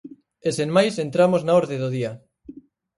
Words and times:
E 0.47 0.49
sen 0.57 0.69
máis 0.77 0.93
entramos 1.05 1.41
na 1.43 1.53
orde 1.61 1.81
do 1.83 1.89
día. 1.95 2.11